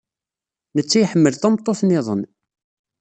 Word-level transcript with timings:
Netta 0.75 0.97
iḥemmel 1.01 1.33
tameṭṭut 1.35 1.81
niḍen. 1.87 2.21